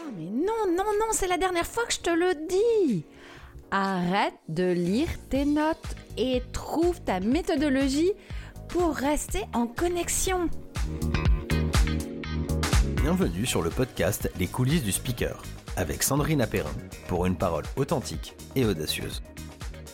[0.00, 3.04] Oh mais non, non, non, c'est la dernière fois que je te le dis.
[3.70, 5.76] Arrête de lire tes notes
[6.16, 8.12] et trouve ta méthodologie
[8.68, 10.48] pour rester en connexion.
[13.02, 15.42] Bienvenue sur le podcast Les coulisses du speaker
[15.76, 16.72] avec Sandrine Apérin
[17.06, 19.22] pour une parole authentique et audacieuse.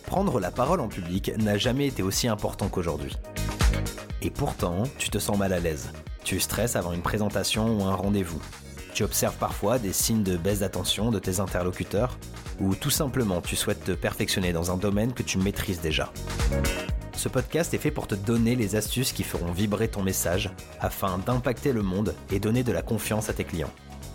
[0.07, 3.15] Prendre la parole en public n'a jamais été aussi important qu'aujourd'hui.
[4.23, 5.93] Et pourtant, tu te sens mal à l'aise.
[6.25, 8.41] Tu stresses avant une présentation ou un rendez-vous.
[8.97, 12.17] Tu observes parfois des signes de baisse d'attention de tes interlocuteurs
[12.59, 16.11] ou tout simplement tu souhaites te perfectionner dans un domaine que tu maîtrises déjà.
[17.15, 21.19] Ce podcast est fait pour te donner les astuces qui feront vibrer ton message afin
[21.19, 23.71] d'impacter le monde et donner de la confiance à tes clients.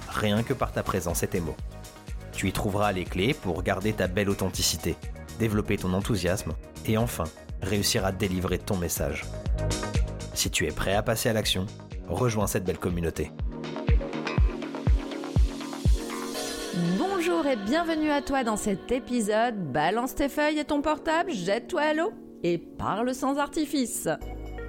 [0.10, 1.58] Rien que par ta présence et tes mots.
[2.34, 4.96] Tu y trouveras les clés pour garder ta belle authenticité,
[5.38, 6.54] développer ton enthousiasme
[6.88, 7.26] et enfin
[7.62, 9.26] réussir à délivrer ton message.
[10.34, 11.68] Si tu es prêt à passer à l'action,
[12.08, 13.32] rejoins cette belle communauté.
[16.98, 19.56] Bonjour et bienvenue à toi dans cet épisode.
[19.74, 24.08] Balance tes feuilles et ton portable, jette-toi à l'eau et parle sans artifice.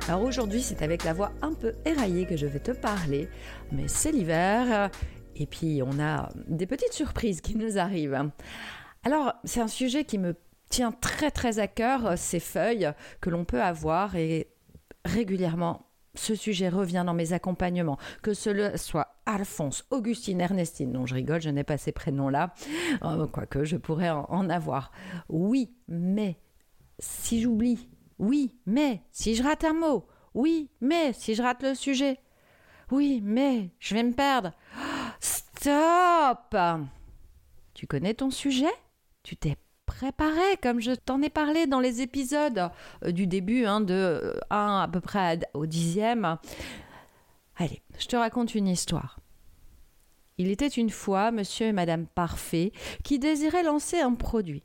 [0.08, 3.28] Alors aujourd'hui, c'est avec la voix un peu éraillée que je vais te parler,
[3.70, 4.90] mais c'est l'hiver
[5.36, 8.30] et puis on a des petites surprises qui nous arrivent.
[9.04, 10.34] Alors, c'est un sujet qui me
[10.70, 14.48] tient très très à cœur, ces feuilles que l'on peut avoir et
[15.04, 21.14] régulièrement ce sujet revient dans mes accompagnements, que ce soit Alphonse, Augustine, Ernestine, non je
[21.14, 22.54] rigole, je n'ai pas ces prénoms-là,
[23.04, 24.92] euh, quoique je pourrais en, avoir.
[25.28, 26.38] Oui, mais
[26.98, 31.74] si j'oublie, oui, mais si je rate un mot, oui, mais si je rate le
[31.74, 32.18] sujet,
[32.90, 34.52] oui, mais je vais me perdre.
[35.20, 36.56] stop!
[37.74, 38.72] Tu connais ton sujet?
[39.22, 42.70] Tu t'es préparé, comme je t'en ai parlé dans les épisodes
[43.04, 46.38] euh, du début, hein, de 1 à peu près au dixième.
[47.62, 49.20] Allez, je te raconte une histoire.
[50.36, 52.72] Il était une fois monsieur et madame Parfait
[53.04, 54.64] qui désiraient lancer un produit.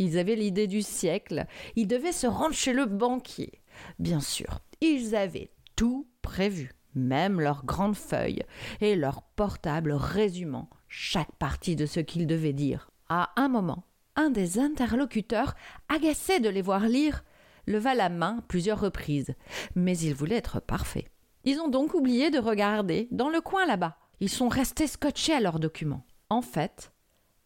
[0.00, 1.46] Ils avaient l'idée du siècle,
[1.76, 3.62] ils devaient se rendre chez le banquier.
[4.00, 8.42] Bien sûr, ils avaient tout prévu, même leurs grandes feuilles
[8.80, 12.90] et leur portable résumant chaque partie de ce qu'ils devaient dire.
[13.08, 13.84] À un moment,
[14.16, 15.54] un des interlocuteurs,
[15.88, 17.22] agacé de les voir lire,
[17.68, 19.36] leva la main plusieurs reprises,
[19.76, 21.06] mais il voulait être parfait.
[21.44, 23.96] Ils ont donc oublié de regarder dans le coin là-bas.
[24.20, 26.06] Ils sont restés scotchés à leurs documents.
[26.30, 26.92] En fait,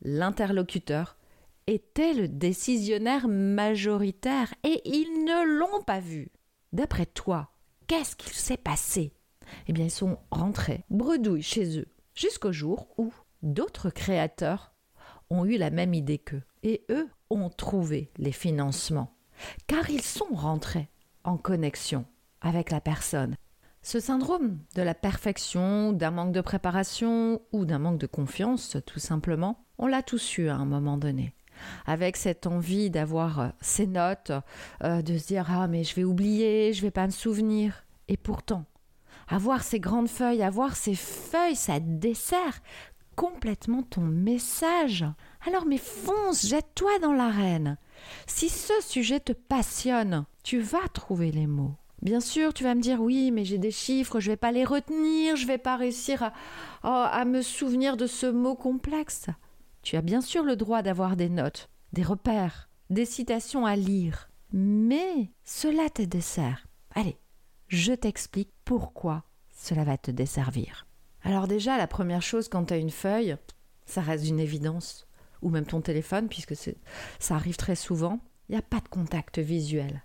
[0.02, 1.16] l'interlocuteur
[1.66, 6.30] était le décisionnaire majoritaire et ils ne l'ont pas vu.
[6.72, 7.50] D'après toi,
[7.86, 9.12] qu'est-ce qu'il s'est passé?
[9.66, 14.72] Eh bien, ils sont rentrés, bredouilles chez eux, jusqu'au jour où d'autres créateurs
[15.30, 16.42] ont eu la même idée qu'eux.
[16.62, 19.14] Et eux ont trouvé les financements,
[19.66, 20.88] car ils sont rentrés
[21.24, 22.04] en connexion
[22.40, 23.36] avec la personne.
[23.90, 28.98] Ce syndrome de la perfection, d'un manque de préparation ou d'un manque de confiance, tout
[28.98, 31.32] simplement, on l'a tous eu à un moment donné.
[31.86, 34.32] Avec cette envie d'avoir ces notes,
[34.84, 37.86] euh, de se dire Ah, mais je vais oublier, je vais pas me souvenir.
[38.08, 38.66] Et pourtant,
[39.26, 42.60] avoir ces grandes feuilles, avoir ces feuilles, ça dessert
[43.16, 45.06] complètement ton message.
[45.46, 47.78] Alors mais fonce, jette-toi dans l'arène.
[48.26, 51.78] Si ce sujet te passionne, tu vas trouver les mots.
[52.02, 54.64] Bien sûr, tu vas me dire oui, mais j'ai des chiffres, je vais pas les
[54.64, 56.32] retenir, je vais pas réussir à,
[56.84, 59.26] oh, à me souvenir de ce mot complexe.
[59.82, 64.30] Tu as bien sûr le droit d'avoir des notes, des repères, des citations à lire,
[64.52, 66.66] mais cela te dessert.
[66.94, 67.18] Allez,
[67.66, 70.86] je t'explique pourquoi cela va te desservir.
[71.22, 73.36] Alors déjà, la première chose quand tu as une feuille,
[73.86, 75.08] ça reste une évidence,
[75.42, 79.38] ou même ton téléphone, puisque ça arrive très souvent, il n'y a pas de contact
[79.38, 80.04] visuel.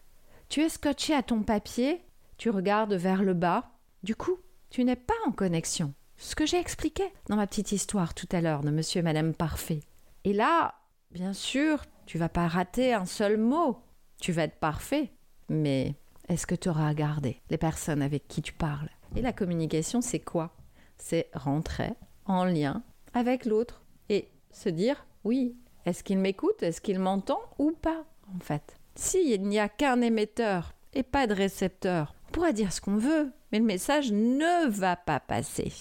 [0.54, 2.06] Tu es scotché à ton papier,
[2.38, 3.72] tu regardes vers le bas,
[4.04, 4.38] du coup,
[4.70, 5.96] tu n'es pas en connexion.
[6.16, 9.34] Ce que j'ai expliqué dans ma petite histoire tout à l'heure de monsieur et madame
[9.34, 9.80] Parfait.
[10.24, 10.76] Et là,
[11.10, 13.80] bien sûr, tu vas pas rater un seul mot.
[14.22, 15.10] Tu vas être parfait.
[15.50, 15.96] Mais
[16.30, 18.92] est-ce que tu auras regardé les personnes avec qui tu parles?
[19.16, 20.56] Et la communication, c'est quoi?
[21.00, 21.94] C'est rentrer
[22.26, 22.84] en lien
[23.16, 25.58] avec l'autre et se dire oui,
[25.88, 28.78] est-ce qu'il m'écoute, est-ce qu'il m'entend ou pas en fait?
[28.96, 33.32] S'il n'y a qu'un émetteur et pas de récepteur, on pourra dire ce qu'on veut,
[33.52, 35.72] mais le message ne va pas passer.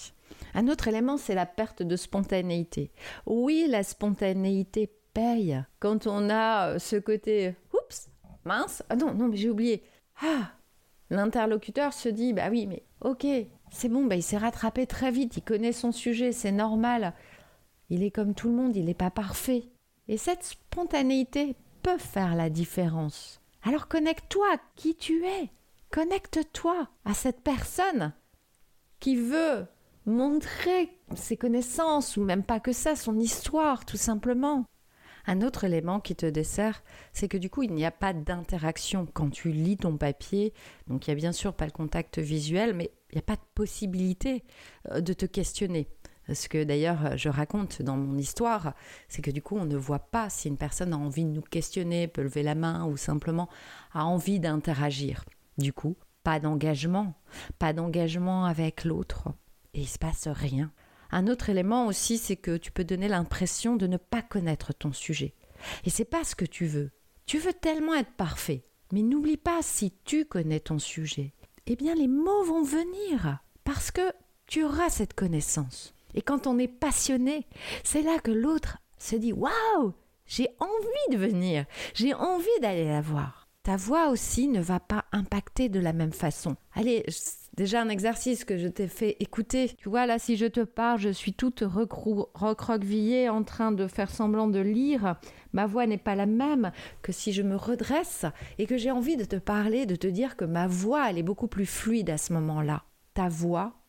[0.55, 2.91] Un autre élément, c'est la perte de spontanéité.
[3.27, 5.63] Oui, la spontanéité paye.
[5.79, 8.09] Quand on a euh, ce côté, oups,
[8.45, 9.83] mince, ah non, non, mais j'ai oublié.
[10.23, 10.53] Ah,
[11.11, 13.27] l'interlocuteur se dit, bah oui, mais ok,
[13.71, 17.15] c'est bon, bah, il s'est rattrapé très vite, il connaît son sujet, c'est normal.
[17.91, 19.65] Il est comme tout le monde, il n'est pas parfait.
[20.09, 23.41] Et cette spontanéité peut faire la différence.
[23.63, 25.51] Alors connecte-toi à qui tu es.
[25.91, 28.13] Connecte-toi à cette personne
[28.99, 29.67] qui veut
[30.07, 34.65] montrer ses connaissances ou même pas que ça, son histoire tout simplement.
[35.27, 36.83] Un autre élément qui te dessert,
[37.13, 40.53] c'est que du coup, il n'y a pas d'interaction quand tu lis ton papier.
[40.89, 43.37] Donc, il n'y a bien sûr pas le contact visuel, mais il n'y a pas
[43.37, 44.43] de possibilité
[44.91, 45.87] euh, de te questionner.
[46.35, 48.75] Ce que d'ailleurs je raconte dans mon histoire,
[49.09, 51.43] c'est que du coup on ne voit pas si une personne a envie de nous
[51.43, 53.49] questionner, peut lever la main ou simplement
[53.93, 55.25] a envie d'interagir.
[55.59, 57.15] Du coup, pas d'engagement,
[57.59, 59.29] pas d'engagement avec l'autre,
[59.75, 60.71] et il se passe rien.
[61.11, 64.93] Un autre élément aussi, c'est que tu peux donner l'impression de ne pas connaître ton
[64.93, 65.35] sujet.
[65.85, 66.91] Et c'est pas ce que tu veux.
[67.27, 68.65] Tu veux tellement être parfait.
[68.93, 71.33] Mais n'oublie pas, si tu connais ton sujet,
[71.67, 73.39] eh bien les mots vont venir.
[73.65, 74.13] Parce que
[74.47, 75.95] tu auras cette connaissance.
[76.15, 77.47] Et quand on est passionné,
[77.85, 79.93] c'est là que l'autre se dit Waouh,
[80.27, 81.65] j'ai envie de venir,
[81.95, 83.49] j'ai envie d'aller la voir.
[83.63, 86.57] Ta voix aussi ne va pas impacter de la même façon.
[86.75, 87.07] Allez,
[87.57, 89.71] déjà un exercice que je t'ai fait écouter.
[89.79, 94.11] Tu vois, là, si je te parle, je suis toute recroquevillée en train de faire
[94.11, 95.15] semblant de lire.
[95.53, 96.73] Ma voix n'est pas la même
[97.03, 98.27] que si je me redresse
[98.59, 101.23] et que j'ai envie de te parler, de te dire que ma voix, elle est
[101.23, 102.83] beaucoup plus fluide à ce moment-là.
[103.15, 103.82] Ta voix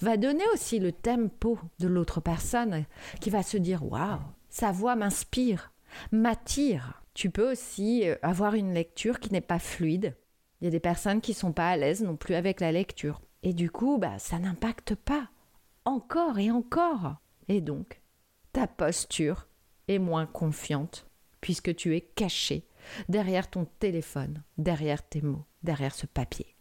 [0.00, 2.84] va donner aussi le tempo de l'autre personne
[3.20, 5.72] qui va se dire waouh, sa voix m'inspire,
[6.12, 7.02] m'attire.
[7.14, 10.16] Tu peux aussi euh, avoir une lecture qui n'est pas fluide.
[10.60, 13.20] Il y a des personnes qui sont pas à l'aise non plus avec la lecture.
[13.42, 15.28] Et du coup, bah, ça n'impacte pas.
[15.84, 17.16] Encore et encore.
[17.48, 18.00] Et donc,
[18.52, 19.48] ta posture
[19.88, 21.06] est moins confiante
[21.40, 22.66] puisque tu es caché
[23.08, 26.56] derrière ton téléphone, derrière tes mots, derrière ce papier.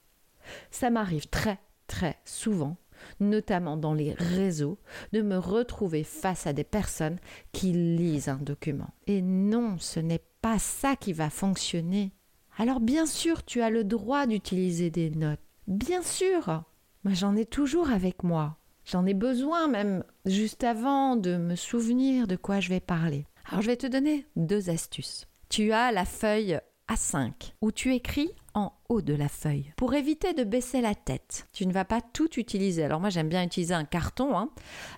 [0.71, 2.77] Ça m'arrive très, très souvent
[3.19, 4.77] notamment dans les réseaux,
[5.13, 7.17] de me retrouver face à des personnes
[7.51, 8.89] qui lisent un document.
[9.07, 12.11] Et non, ce n'est pas ça qui va fonctionner.
[12.57, 15.39] Alors bien sûr, tu as le droit d'utiliser des notes.
[15.67, 16.63] Bien sûr.
[17.03, 18.57] Moi, j'en ai toujours avec moi.
[18.85, 23.25] J'en ai besoin même juste avant de me souvenir de quoi je vais parler.
[23.49, 25.27] Alors je vais te donner deux astuces.
[25.49, 26.59] Tu as la feuille
[26.89, 31.47] A5 où tu écris en haut de la feuille pour éviter de baisser la tête.
[31.53, 32.83] Tu ne vas pas tout utiliser.
[32.83, 34.49] Alors moi j'aime bien utiliser un carton hein,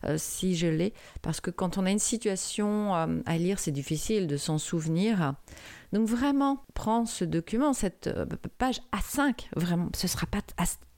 [0.06, 3.72] euh, si je l'ai parce que quand on a une situation euh, à lire c'est
[3.72, 5.34] difficile de s'en souvenir.
[5.92, 8.26] Donc vraiment prends ce document, cette euh,
[8.58, 10.40] page A5, vraiment ce sera pas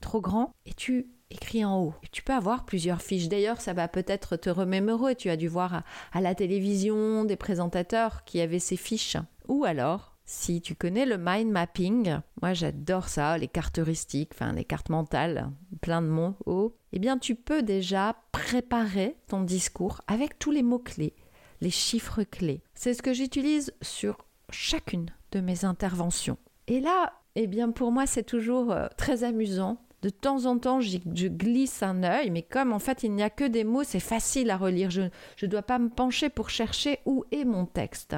[0.00, 1.94] trop grand et tu écris en haut.
[2.12, 3.28] tu peux avoir plusieurs fiches.
[3.28, 5.16] D'ailleurs, ça va peut-être te remémorer.
[5.16, 5.82] Tu as dû voir
[6.12, 9.16] à la télévision des présentateurs qui avaient ces fiches.
[9.48, 14.52] Ou alors, si tu connais le mind mapping, moi j'adore ça, les cartes heuristiques, enfin
[14.52, 20.00] les cartes mentales, plein de mots hauts, eh bien tu peux déjà préparer ton discours
[20.06, 21.14] avec tous les mots-clés,
[21.60, 22.62] les chiffres clés.
[22.74, 24.18] C'est ce que j'utilise sur
[24.50, 26.38] chacune de mes interventions.
[26.68, 29.82] Et là, eh bien pour moi c'est toujours euh, très amusant.
[30.02, 33.30] De temps en temps, je glisse un œil, mais comme en fait il n'y a
[33.30, 34.90] que des mots, c'est facile à relire.
[34.90, 38.16] Je ne dois pas me pencher pour chercher où est mon texte.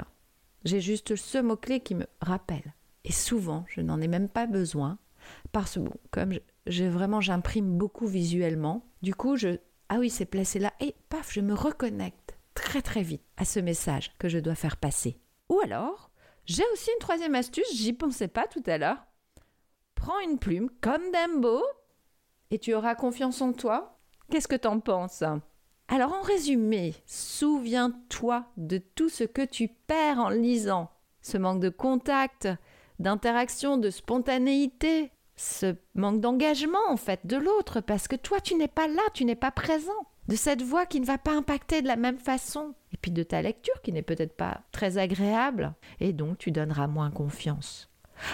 [0.64, 2.74] J'ai juste ce mot-clé qui me rappelle.
[3.04, 4.98] Et souvent, je n'en ai même pas besoin,
[5.52, 5.80] parce que,
[6.10, 6.32] comme
[6.66, 9.58] je, vraiment j'imprime beaucoup visuellement, du coup, je.
[9.90, 13.60] Ah oui, c'est placé là, et paf, je me reconnecte très très vite à ce
[13.60, 15.18] message que je dois faire passer.
[15.50, 16.10] Ou alors,
[16.46, 19.04] j'ai aussi une troisième astuce, j'y pensais pas tout à l'heure.
[19.94, 21.62] Prends une plume comme Dumbo
[22.50, 23.98] et tu auras confiance en toi.
[24.30, 25.22] Qu'est-ce que t'en penses?
[25.88, 30.90] Alors en résumé, souviens-toi de tout ce que tu perds en lisant.
[31.20, 32.48] Ce manque de contact,
[32.98, 38.68] d'interaction, de spontanéité, ce manque d'engagement en fait de l'autre parce que toi tu n'es
[38.68, 39.92] pas là, tu n'es pas présent.
[40.28, 42.74] De cette voix qui ne va pas impacter de la même façon.
[42.92, 45.74] Et puis de ta lecture qui n'est peut-être pas très agréable.
[46.00, 47.90] Et donc tu donneras moins confiance.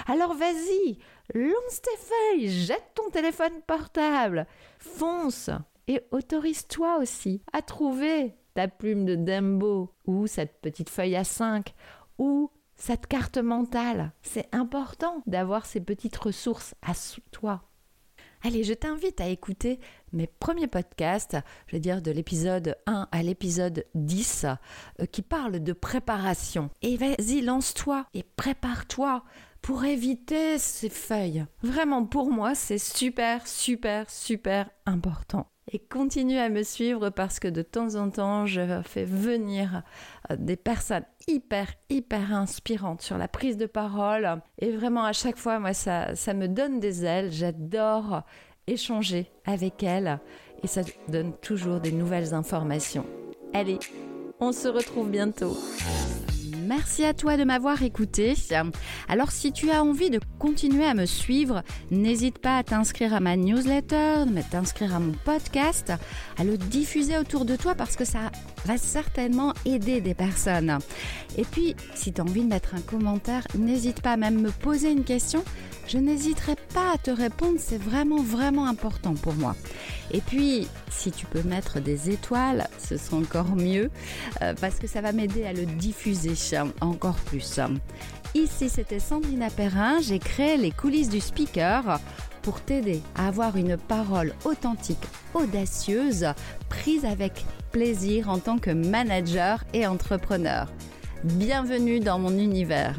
[0.06, 0.98] Alors vas-y,
[1.34, 4.46] lance tes feuilles, jette ton téléphone portable,
[4.78, 5.50] fonce,
[5.90, 11.74] et autorise-toi aussi à trouver ta plume de Dumbo ou cette petite feuille à 5
[12.16, 14.12] ou cette carte mentale.
[14.22, 16.92] C'est important d'avoir ces petites ressources à
[17.32, 17.64] toi.
[18.42, 19.80] Allez, je t'invite à écouter
[20.12, 24.46] mes premiers podcasts, je veux dire de l'épisode 1 à l'épisode 10,
[25.00, 26.70] euh, qui parlent de préparation.
[26.82, 29.24] Et vas-y, lance-toi et prépare-toi
[29.60, 31.46] pour éviter ces feuilles.
[31.64, 37.48] Vraiment, pour moi, c'est super, super, super important et continue à me suivre parce que
[37.48, 39.82] de temps en temps, je fais venir
[40.30, 44.40] euh, des personnes hyper, hyper inspirantes sur la prise de parole.
[44.58, 47.30] Et vraiment, à chaque fois, moi, ça, ça me donne des ailes.
[47.30, 48.22] J'adore
[48.66, 50.18] échanger avec elles
[50.62, 53.06] et ça donne toujours des nouvelles informations.
[53.52, 53.78] Allez,
[54.40, 55.56] on se retrouve bientôt.
[56.70, 58.34] Merci à toi de m'avoir écouté.
[59.08, 63.18] Alors si tu as envie de continuer à me suivre, n'hésite pas à t'inscrire à
[63.18, 65.92] ma newsletter, à t'inscrire à mon podcast,
[66.38, 68.30] à le diffuser autour de toi parce que ça
[68.66, 70.78] va certainement aider des personnes.
[71.36, 74.52] Et puis, si tu as envie de mettre un commentaire, n'hésite pas à même me
[74.52, 75.42] poser une question.
[75.90, 79.56] Je n'hésiterai pas à te répondre, c'est vraiment, vraiment important pour moi.
[80.12, 83.90] Et puis, si tu peux mettre des étoiles, ce sera encore mieux,
[84.40, 86.34] euh, parce que ça va m'aider à le diffuser
[86.80, 87.58] encore plus.
[88.36, 91.98] Ici, c'était Sandrina Perrin, j'ai créé les coulisses du speaker
[92.42, 95.04] pour t'aider à avoir une parole authentique,
[95.34, 96.26] audacieuse,
[96.68, 100.68] prise avec plaisir en tant que manager et entrepreneur.
[101.24, 102.96] Bienvenue dans mon univers.